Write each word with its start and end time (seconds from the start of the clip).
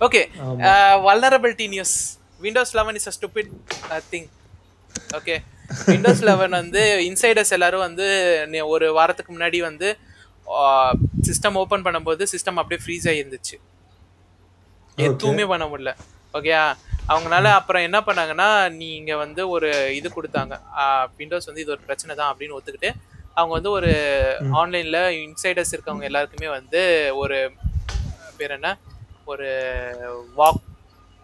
Okay 0.00 0.20
vulnerability 1.06 1.66
news 1.74 1.96
Windows 2.44 2.74
eleven 2.78 2.98
is 3.00 3.08
a 3.10 3.14
stupid 3.16 3.50
thing 4.12 4.28
okay 5.18 5.34
Windows 5.88 6.22
eleven 6.28 6.54
வந்து 6.60 6.82
insiders 7.08 7.52
எல்லாரும் 7.56 7.84
வந்து 7.88 8.06
ஒரு 8.74 8.86
வாரத்துக்கு 8.98 9.34
முன்னாடி 9.34 9.58
வந்து 9.70 9.88
சிஸ்டம் 11.28 11.58
ஓப்பன் 11.62 11.84
பண்ணும்போது 11.86 12.22
சிஸ்டம் 12.32 12.60
அப்படியே 12.60 12.80
ஃப்ரீஸ் 12.84 13.08
ஆகிருந்துச்சு 13.10 13.56
எதுவுமே 14.98 15.44
பண்ண 15.52 15.64
முடியல. 15.70 15.92
ஓகே 16.34 16.52
அவங்கனால 17.12 17.46
அப்புறம் 17.58 17.84
என்ன 17.88 17.98
பண்ணாங்கன்னா 18.08 18.48
நீங்க 18.80 19.12
வந்து 19.22 19.42
ஒரு 19.54 19.68
இது 19.98 20.08
கொடுத்தாங்க. 20.16 20.54
விண்டோஸ் 21.18 21.48
வந்து 21.50 21.62
இது 21.64 21.74
ஒரு 21.76 21.82
பிரச்சனை 21.86 22.12
தான் 22.20 22.30
அப்படின்னு 22.32 22.56
ஒத்துக்கிட்டு 22.58 22.90
அவங்க 23.38 23.52
வந்து 23.58 23.70
ஒரு 23.78 23.90
ஆன்லைன்ல 24.60 24.98
இன்சைடர்ஸ் 25.24 25.74
இருக்கவங்க 25.74 26.06
எல்லாருக்குமே 26.10 26.48
வந்து 26.58 26.80
ஒரு 27.22 27.38
பேர் 28.38 28.56
என்ன? 28.58 28.70
ஒரு 29.32 29.48
வாக் 30.40 30.62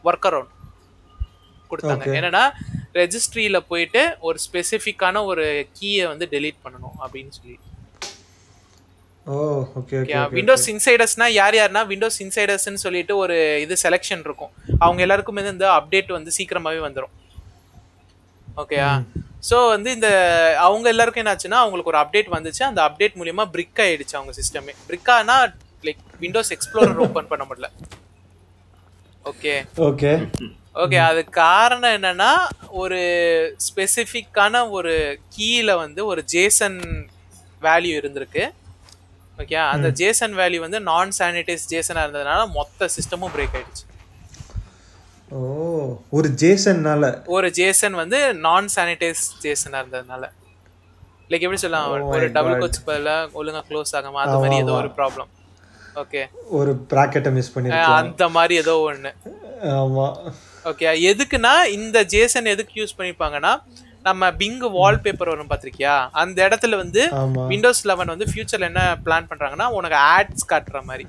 ஒர்க் 0.04 0.28
அரவுண்ட் 0.30 0.52
கொடுத்தாங்க. 1.70 2.06
என்னன்னா 2.18 2.44
ரெஜிஸ்ட்ரியில 3.00 3.58
போயிட்டு 3.70 4.02
ஒரு 4.26 4.38
ஸ்பெசிஃபிக்கான 4.46 5.24
ஒரு 5.30 5.44
கீயை 5.78 6.04
வந்து 6.12 6.26
டெலீட் 6.34 6.62
பண்ணணும் 6.64 6.96
அப்படின்னு 7.04 7.32
சொல்லி. 7.38 7.56
விண்டோஸ் 10.38 10.66
இன்சைடர்ஸ்னா 10.72 11.26
யார் 11.40 11.56
யாருன்னா 11.58 11.82
விண்டோஸ் 11.92 12.18
இன்சைடர்ஸ்னு 12.24 12.82
சொல்லிட்டு 12.84 13.12
ஒரு 13.22 13.36
இது 13.64 13.74
செலெக்ஷன் 13.84 14.22
இருக்கும். 14.26 14.52
அவங்க 14.84 15.00
எல்லாருக்குமே 15.06 15.44
இந்த 15.54 15.68
அப்டேட் 15.78 16.16
வந்து 16.16 16.36
சீக்கிரமாவே 16.38 16.80
வந்துடும் 16.88 17.14
ஓகேயா 18.62 18.90
ஸோ 19.48 19.56
வந்து 19.72 19.90
இந்த 19.96 20.08
அவங்க 20.66 20.86
எல்லாருக்கும் 20.92 21.22
என்னாச்சுன்னா 21.24 21.58
அவங்களுக்கு 21.62 21.92
ஒரு 21.92 22.00
அப்டேட் 22.02 22.30
வந்துச்சு. 22.36 22.62
அந்த 22.68 22.80
அப்டேட் 22.88 23.18
மூலியமா 23.20 23.44
பிரிக் 23.54 23.82
ஆயிடுச்சு 23.84 24.18
அவங்க 24.18 24.32
சிஸ்டமே 24.40 24.74
பிரிக்கானா 24.88 25.36
லைக் 25.86 26.02
விண்டோஸ் 26.24 26.52
எக்ஸ்ப்ளோரர் 26.56 27.02
ஓப்பன் 27.06 27.30
பண்ண 27.32 27.44
முடியல. 27.48 27.70
ஓகே 29.30 29.54
ஓகே 29.88 30.12
ஓகே 30.82 30.98
அது 31.08 31.20
காரணம் 31.40 31.94
என்னன்னா 31.98 32.30
ஒரு 32.82 33.00
ஸ்பெசிஃபிக்கான 33.66 34.54
ஒரு 34.76 34.94
கீல 35.36 35.76
வந்து 35.84 36.00
ஒரு 36.12 36.22
ஜேசன் 36.34 36.78
வேல்யூ 37.66 37.94
இருந்திருக்கு. 38.00 38.44
ஓகே 39.42 39.56
அந்த 39.72 39.88
ஜேசன் 40.00 40.34
வேல்யூ 40.40 40.60
வந்து 40.64 40.78
நான் 40.90 41.14
சானிடைஸ் 41.18 41.64
ஜேசனா 41.72 42.02
இருந்ததுனால 42.04 42.42
மொத்த 42.56 42.88
சிஸ்டமும் 42.96 43.32
பிரேக் 43.36 43.56
ஆயிடுச்சு. 43.58 43.84
ஓ 45.36 45.38
ஒரு 46.16 46.28
ஜேசன்னால 46.42 47.12
ஒரு 47.36 47.48
ஜேசன் 47.58 47.96
வந்து 48.02 48.18
நான் 48.46 48.68
சானிடைஸ் 48.74 49.24
ஜேசனா 49.44 49.80
இருந்ததுனால. 49.82 50.24
லைக் 51.30 51.44
எப்படி 51.46 51.60
சொல்லலாம்? 51.62 51.88
ஒரு 52.16 52.26
டபுள் 52.36 52.60
கோச் 52.62 52.78
பதிலா 52.88 53.16
ஒழுங்கா 53.38 53.62
க்ளோஸ் 53.70 53.94
ஆகாம 54.00 54.20
அந்த 54.24 54.36
மாதிரி 54.42 54.62
ஏதோ 54.64 54.74
ஒரு 54.82 54.90
ப்ராப்ளம் 54.98 55.30
ஓகே 55.96 56.22
ஒரு 56.56 56.72
ப்ராக்கெட்டை 56.90 57.30
மிஸ் 57.32 57.52
பண்ணிருக்கேன் 57.54 57.96
அந்த 57.98 58.24
மாதிரி 58.30 58.54
ஏதோ 58.62 58.74
ஒண்ணு. 58.86 59.10
ஆமா. 59.76 60.06
ஓகே 60.64 60.86
எதுக்குன்னா 61.10 61.52
இந்த 61.76 61.98
ஜேசன் 62.12 62.52
எதுக்கு 62.52 62.74
யூஸ் 62.80 62.96
பண்ணிருப்பாங்கன்னா 62.96 63.52
நம்ம 64.04 64.28
பிங் 64.40 64.58
வால்பேப்பர் 64.74 65.30
வரும் 65.32 65.50
பாத்திருக்கியா 65.50 65.94
அந்த 66.20 66.38
இடத்துல 66.48 66.76
வந்து 66.76 67.02
விண்டோஸ் 67.50 67.82
லெவன் 67.86 68.12
வந்து 68.12 68.28
ஃபியூச்சர்ல 68.30 68.68
என்ன 68.70 68.82
பிளான் 69.04 69.30
பண்றாங்கன்னா 69.30 69.68
உனக்கு 69.78 69.98
ஆட்ஸ் 70.10 70.50
காட்டுற 70.52 70.80
மாதிரி. 70.84 71.06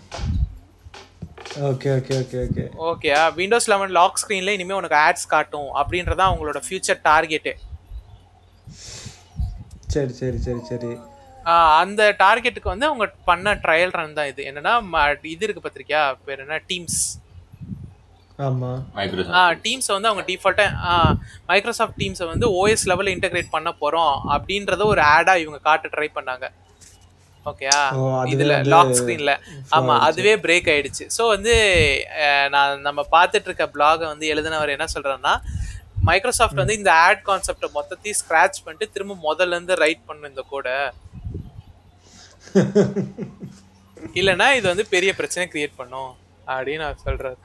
Okay 1.68 1.90
okay 1.98 2.16
okay 2.22 2.40
okay 2.46 2.64
okay 2.88 3.10
Windows 3.38 3.70
eleven 3.72 3.94
lock 3.94 4.20
ஸ்க்ரீன்ல 4.22 4.56
இனிமே 4.58 4.74
உனக்கு 4.74 4.98
ஆட்ஸ் 5.04 5.28
காட்டும் 5.28 5.70
அப்படின்றதா 5.82 6.28
அவங்களோட 6.30 6.62
ஃபியூச்சர் 6.66 7.00
டார்கெட்டே 7.06 7.54
சரி 9.94 10.14
சரி 10.14 10.40
சரி 10.40 10.62
சரி. 10.70 10.92
அந்த 11.82 12.02
டார்கெட்டுக்கு 12.24 12.74
வந்து 12.74 12.88
அவங்க 12.90 13.06
பண்ண 13.30 13.54
ட்ரையல் 13.64 13.96
ரன் 14.00 14.18
தான் 14.20 14.30
இது. 14.32 14.42
என்னன்னா 14.50 14.74
இது 15.36 15.46
இருக்கு 15.48 15.64
பாத்திருக்கியா? 15.66 16.04
பேர் 16.28 16.44
என்ன? 16.46 16.60
டீம்ஸ் 16.72 17.00
டீம்ஸை 19.66 19.92
வந்து 19.96 20.10
அவங்க 20.10 20.24
டிஃபால்ட்டாக 20.30 21.14
மைக்ரோசாஃப்ட் 21.52 22.00
டீம்ஸை 22.02 22.26
வந்து 22.32 22.48
ஓஎஸ் 22.60 22.86
லெவலில் 22.92 23.14
இன்டகிரேட் 23.16 23.54
பண்ண 23.56 23.70
போகிறோம் 23.82 24.16
அப்படின்றத 24.36 24.86
ஒரு 24.94 25.02
ஆடாக 25.14 25.44
இவங்க 25.44 25.60
காட்ட 25.68 25.90
ட்ரை 25.96 26.10
பண்ணாங்க. 26.18 26.46
ஓகேயா 27.46 27.80
இதுல 28.34 28.54
லாக் 28.74 28.94
ஸ்க்ரீன்ல 29.00 29.34
ஆமா 29.78 29.96
அதுவே 30.08 30.34
பிரேக் 30.46 30.70
ஆயிடுச்சு. 30.74 31.06
ஸோ 31.18 31.24
வந்து 31.36 31.54
நான் 32.56 32.86
நம்ம 32.88 33.04
பார்த்துட்டு 33.16 33.50
இருக்க 33.50 33.68
பிளாகை 33.76 34.06
வந்து 34.14 34.32
எழுதினவர் 34.34 34.76
என்ன 34.76 34.88
சொல்றாருன்னா 34.96 35.34
மைக்ரோசாஃப்ட் 36.10 36.62
வந்து 36.64 36.80
இந்த 36.80 36.92
ஆட் 37.06 37.24
கான்செப்டை 37.30 37.70
மொத்தத்தையும் 37.78 38.20
ஸ்கிராச் 38.22 38.64
பண்ணிட்டு 38.66 38.94
திரும்ப 38.96 39.18
முதல்ல 39.28 39.58
இருந்து 39.58 39.82
ரைட் 39.84 40.04
பண்ணும் 40.10 40.32
இந்த 40.34 40.44
கோட 40.54 40.68
இல்லைன்னா 44.20 44.48
இது 44.58 44.66
வந்து 44.72 44.86
பெரிய 44.94 45.12
பிரச்சனை 45.20 45.46
கிரியேட் 45.54 45.80
பண்ணும் 45.82 46.12
அப்படின்னு 46.48 46.86
அவர் 46.88 47.04
சொல்றாரு 47.08 47.38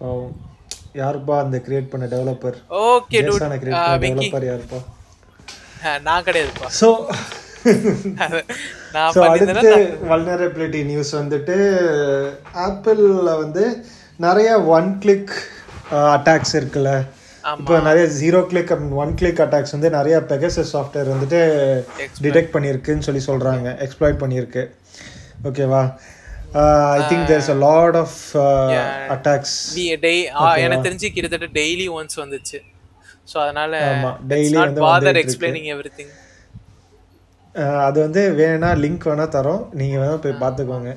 பாவம் 0.00 0.32
யாருப்பா 1.00 1.34
அந்த 1.44 1.56
கிரியேட் 1.66 1.92
பண்ண 1.92 2.06
டெவலப்பர் 2.14 2.56
ஓகே 2.86 3.20
டெவலப்பர் 3.28 4.48
யாருப்பா? 4.50 4.80
நான் 6.06 6.26
கிடையாதுப்பா. 6.26 6.68
ஸோ 6.80 6.88
நான் 8.94 9.14
பண்ணியிருந்தேன்னா 9.14 9.62
அடுத்து 9.62 10.08
வல்னரபிலிட்டி 10.10 10.80
நியூஸ் 10.90 11.12
வந்துட்டு 11.20 11.56
ஆப்பிளில் 12.66 13.30
வந்து 13.42 13.64
நிறைய 14.26 14.50
ஒன் 14.76 14.90
கிளிக் 15.02 15.34
அட்டாக்ஸ் 16.16 16.54
இருக்குல்ல. 16.60 16.92
இப்போ 17.50 17.74
நிறைய 17.86 18.04
zero 18.20 18.40
click 18.50 18.72
one 19.02 19.12
click 19.20 19.40
attacks 19.44 19.74
வந்து 19.76 19.88
நிறைய 19.96 20.16
பெகசஸ் 20.32 20.72
சாஃப்ட்வேர் 20.74 21.12
வந்துட்டு 21.14 21.40
டிடெக்ட் 22.24 22.52
பண்ணியிருக்குன்னு 22.54 23.06
சொல்லி 23.06 23.22
சொல்கிறாங்க 23.28 23.68
எக்ஸ்ப்ளாய்ட் 23.86 24.20
பண்ணியிருக்கு. 24.22 24.62
ஓகேவா? 25.48 25.82
I 26.96 27.00
think 27.10 27.26
there's 27.30 27.50
a 27.54 27.58
lot 27.66 27.96
of 28.02 28.18
attacks 29.14 29.56
எனக்கு 30.64 30.86
தெரிஞ்சு 30.88 31.10
கிட்டத்தட்ட 31.16 31.48
டெய்லி 31.60 31.86
ஒன்ஸ் 31.98 32.18
வந்துச்சு. 32.22 32.60
ஸோ 33.30 33.36
அதனால 33.44 33.72
நாட் 34.56 34.68
வந்து 34.68 34.84
பாதர் 34.86 35.20
எக்ஸ்பிளைனிங் 35.22 35.68
எவ்ரி 35.74 35.92
திங் 35.98 36.12
அது 37.86 37.98
வந்து 38.04 38.22
வேணா 38.40 38.68
லிங்க் 38.82 39.08
வேணா 39.10 39.26
தரோம். 39.36 39.64
நீங்கள் 39.80 40.00
வேணா 40.02 40.14
போய் 40.24 40.42
பார்த்துக்கோங்க. 40.44 40.92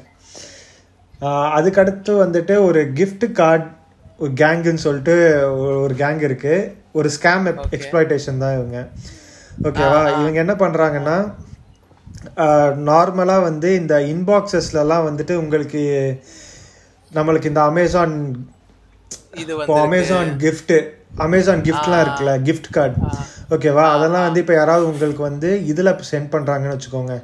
ஆஹ் 1.21 1.49
அதுக்கடுத்து 1.57 2.13
வந்துட்டு 2.25 2.55
ஒரு 2.67 2.81
gift 2.99 3.23
கார்டு 3.39 3.65
ஒரு 4.19 4.31
கேங்குன்னு 4.33 4.83
சொல்லிட்டு 4.83 5.15
ஒரு- 5.57 5.97
கேங் 5.97 6.21
இருக்கு. 6.21 6.53
ஒரு 6.91 7.09
ஸ்கேம் 7.09 7.45
எக்ஸ்ப்ளாய்டேஷன் 7.71 8.37
தான் 8.37 8.53
இவங்க. 8.53 8.77
ஓகேவா 9.63 9.99
இவங்க 10.21 10.39
என்ன 10.39 10.53
பண்ணுறாங்கன்னா 10.55 11.17
நார்மலாக 12.85 13.41
வந்து 13.41 13.75
இந்த 13.75 13.95
இன்பாக்ஸஸ்லலாம் 14.13 15.07
வந்துட்டு 15.07 15.33
உங்களுக்கு 15.35 15.81
நம்மளுக்கு 17.11 17.45
இந்த 17.45 17.63
அமேசான் 17.63 18.15
இது 19.35 19.53
இப்போ 19.55 19.75
அமேசான் 19.81 20.29
gift 20.39 20.69
அமேசான் 21.17 21.61
கிஃப்ட்லாம் 21.61 22.03
இருக்குல்ல 22.03 22.31
gift 22.41 22.65
கார்டு 22.71 22.95
ஓகேவா 23.49 23.83
அதெல்லாம் 23.89 24.23
வந்து 24.23 24.39
இப்போ 24.39 24.53
யாராவது 24.53 24.87
உங்களுக்கு 24.87 25.21
வந்து 25.21 25.49
இதில் 25.65 25.91
சென்ட் 26.11 26.31
பண்ணுறாங்கன்னு 26.31 26.75
வச்சுக்கோங்க. 26.75 27.15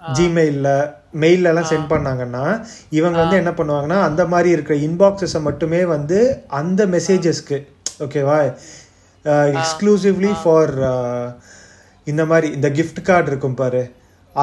ஜிமெயிலில் 0.00 0.72
மெயிலெல்லாம் 1.22 1.68
சென்ட் 1.72 1.90
பண்ணாங்கன்னா 1.92 2.44
இவங்க 2.98 3.16
வந்து 3.22 3.40
என்ன 3.42 3.52
பண்ணுவாங்கன்னா 3.58 3.98
அந்த 4.08 4.22
மாதிரி 4.32 4.50
இருக்கிற 4.56 4.76
இன்பாக்ஸஸை 4.88 5.42
மட்டுமே 5.48 5.82
வந்து 5.94 6.18
அந்த 6.60 6.86
மெசேஜஸ்க்கு 6.94 7.58
ஓகேவா 8.06 8.38
எக்ஸ்க்ளூசிவ்லி 9.58 10.32
ஃபார் 10.42 10.74
இந்த 12.12 12.24
மாதிரி 12.30 12.48
இந்த 12.56 12.68
gift 12.78 12.98
கார்டு 13.06 13.30
இருக்கும் 13.30 13.58
பாரு. 13.60 13.82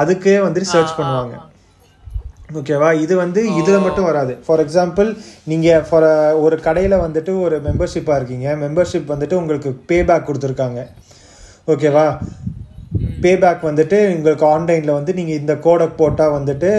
அதுக்கே 0.00 0.34
வந்துட்டு 0.46 0.72
சர்ச் 0.74 0.96
பண்ணுவாங்க. 0.96 1.34
ஓகேவா 2.60 2.88
இது 3.04 3.14
வந்து 3.22 3.40
இதுல 3.60 3.76
மட்டும் 3.84 4.08
வராது. 4.08 4.32
ஃபார் 4.46 4.62
எக்ஸாம்பிள் 4.64 5.08
நீங்க 5.50 5.68
ஃபார் 5.88 6.06
ஒரு 6.44 6.56
கடையில 6.66 6.94
வந்துட்டு 7.04 7.32
ஒரு 7.44 7.56
மெம்பர்ஷிப்பா 7.66 8.16
இருக்கீங்க. 8.20 8.48
மெம்பர்ஷிப் 8.64 9.08
வந்துட்டு 9.12 9.38
உங்களுக்கு 9.42 9.70
பே 9.90 9.98
பேக் 10.10 10.28
கொடுத்துருக்காங்க. 10.28 10.82
ஓகேவா 11.72 12.06
பே 13.24 13.32
பேக் 13.42 13.66
வந்துட்டு 13.70 13.98
உங்களுக்கு 14.16 14.44
ஆன்லைனில் 14.54 14.96
வந்து 14.98 15.14
நீங்கள் 15.18 15.40
இந்த 15.42 15.54
கோடை 15.66 15.86
போட்டால் 16.00 16.34
வந்துட்டு 16.38 16.70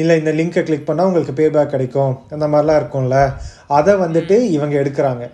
இல்லை 0.00 0.14
இந்த 0.20 0.32
லிங்கை 0.38 0.62
கிளிக் 0.68 0.88
பண்ணால் 0.88 1.08
உங்களுக்கு 1.10 1.38
பே 1.40 1.46
பேக் 1.54 1.74
கிடைக்கும். 1.74 2.14
அந்த 2.34 2.46
மாதிரிலாம் 2.52 2.80
இருக்கும்ல. 2.82 3.18
அதை 3.78 3.94
வந்துட்டு 4.04 4.36
இவங்க 4.56 4.74
எடுக்கிறாங்க. 4.82 5.24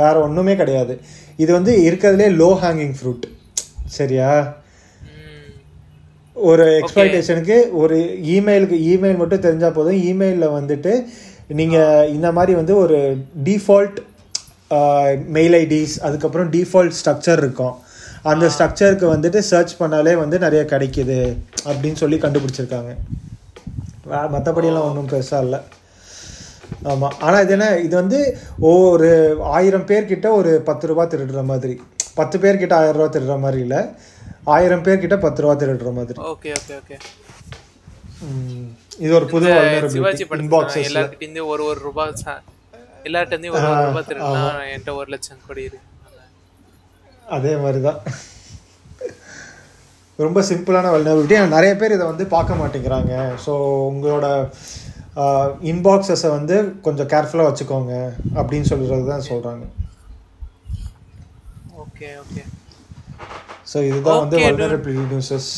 வேற 0.00 0.14
ஒன்றுமே 0.26 0.54
கிடையாது. 0.60 0.94
இது 1.42 1.50
வந்து 1.58 1.72
இருக்கிறதுலே 1.90 2.28
லோ 2.40 2.50
ஹேங்கிங் 2.64 2.94
ஃப்ரூட் 2.98 3.26
சரியா? 3.98 4.30
ஒரு 6.50 6.66
எக்ஸ்பெக்டேஷனுக்கு 6.78 7.56
ஒரு 7.80 7.96
இமெயிலுக்கு 8.34 8.76
இமெயில் 8.92 9.20
மட்டும் 9.20 9.44
தெரிஞ்சால் 9.46 9.76
போதும். 9.78 10.00
இமெயிலில் 10.10 10.54
வந்துட்டு 10.58 10.92
நீங்கள் 11.60 12.10
இந்த 12.16 12.28
மாதிரி 12.36 12.52
வந்து 12.60 12.74
ஒரு 12.84 12.98
டிஃபால்ட் 13.48 13.98
மெயில் 15.36 15.56
ஐடிஸ் 15.62 15.96
அதுக்கப்புறம் 16.08 16.50
டிஃபால்ட் 16.56 16.98
ஸ்ட்ரக்சர் 17.00 17.40
இருக்கும். 17.44 17.74
அந்த 18.22 18.46
ஸ்ட்ரக்சருக்கு 18.46 19.04
வந்துட்டு 19.14 19.38
சர்ச் 19.38 19.80
பண்ணாலே 19.80 20.14
வந்து 20.14 20.38
நிறைய 20.38 20.64
கிடைக்குது 20.64 21.36
அப்படின்னு 21.64 21.94
சொல்லி 21.94 22.16
கண்டுபிடிச்சிருக்காங்க. 22.16 22.94
மற்றபடியெல்லாம் 24.10 24.82
ஒன்றும் 24.82 25.08
பெருசாக 25.08 25.40
இல்லை. 25.40 25.58
ஆமாம் 26.82 27.14
ஆனால் 27.20 27.42
இது 27.42 27.50
என்ன 27.52 27.76
இது 27.78 27.96
வந்து 27.96 28.38
ஒரு 28.58 29.36
ஆயிரம் 29.42 29.86
பேர்கிட்ட 29.86 30.30
ஒரு 30.30 30.60
பத்து 30.64 30.86
ரூபா 30.86 31.04
திருடுற 31.04 31.44
மாதிரி. 31.44 31.82
பத்து 32.14 32.38
பேர்கிட்ட 32.38 32.72
ஆயிரம் 32.72 32.96
ரூபா 32.96 33.18
திருடுற 33.18 33.38
மாதிரி 33.38 33.60
இல்லை. 33.60 33.78
ஆயிரம் 34.44 34.82
பேர்கிட்ட 34.82 35.20
பத்து 35.20 35.42
ரூபா 35.42 35.64
திருடுற 35.64 35.92
மாதிரி. 35.92 36.22
Okay 36.22 36.54
okay 36.54 36.78
okay. 36.78 36.98
இது 38.98 39.14
ஒரு 39.14 39.26
புது 39.26 39.82
சிவாஜி 39.86 40.24
இன்பாக்ஸஸ் 40.24 40.88
எல்லார்கிட்டயும் 40.92 41.46
ஒரு 41.46 41.64
ஒரு 41.64 41.80
ரூபாய் 41.80 42.12
ச- 42.24 42.40
எல்லார்கிட்டயும் 43.04 43.50
ஒரு 43.50 43.68
ஒரு 43.68 43.84
ரூபாய் 43.84 44.04
திருடினா 44.08 44.50
என்கிட்ட 44.74 44.94
ஒரு 44.94 45.04
லட்சம் 45.08 45.36
கோடி 45.46 45.60
இருக்கு. 45.60 45.80
அதே 47.36 47.52
மாதிரி 47.62 47.80
தான் 47.88 48.00
ரொம்ப 50.18 50.40
சிம்பிளான 50.48 50.90
வல்னரபிலிட்டி 50.94 51.36
நிறைய 51.56 51.72
பேர் 51.80 51.94
இதை 51.96 52.06
வந்து 52.10 52.24
பார்க்க 52.34 52.58
மாட்டேங்கிறாங்க. 52.60 53.12
ஸோ 53.44 53.52
உங்களோட 53.90 54.26
இன்பாக்ஸஸை 55.70 56.30
வந்து 56.38 56.56
கொஞ்சம் 56.86 57.08
கேர்ஃபுல்லாக 57.12 57.48
வச்சுக்கோங்க 57.50 57.94
அப்படின்னு 58.40 58.70
சொல்கிறது 58.72 59.04
தான் 59.12 59.28
சொல்கிறாங்க 59.30 59.64
ஓகே 61.84 62.10
ஓகே 62.24 62.42
ஸோ 63.72 63.78
இதுதான் 63.88 64.22
வந்து. 64.24 64.38
Vulnerability 64.46 65.06
newses 65.14 65.50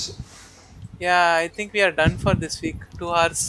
yeah 1.06 1.18
I 1.42 1.46
think 1.58 1.74
we 1.76 1.82
are 1.86 1.96
done 2.02 2.16
for 2.22 2.38
this 2.44 2.58
week 2.64 2.82
two 3.00 3.08
hours 3.16 3.46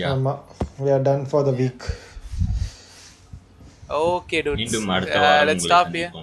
yeah 0.00 0.10
ஆமாம் 0.16 0.40
we 0.84 0.90
are 0.96 1.02
done 1.08 1.22
for 1.30 1.40
the 1.48 1.54
week. 1.62 1.80
Okay 4.10 4.38
dude 4.44 4.60
மீண்டும் 4.62 4.90
அடுத்த 4.96 5.16
வாரம் 5.24 5.46
லெட்ஸ் 5.48 5.66
ஸ்டாப் 5.68 5.90
ஹியர். 5.96 6.14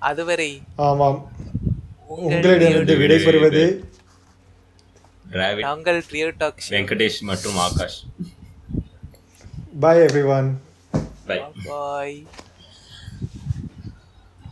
அதுவரை 0.00 0.50
ஆமாம். 0.82 1.18
உங்களிடமிருந்து 2.18 2.94
விடைபெறுவது 2.96 3.64
நாங்கள் 5.60 6.00
கிளியர் 6.08 6.36
டாக் 6.36 6.60
வெங்கடேஷ் 6.70 7.20
மற்றும் 7.22 7.58
Akash. 7.58 7.98
Bye 9.80 10.00
everyone 10.32 10.50
bye 11.26 11.38
bye 11.66 12.16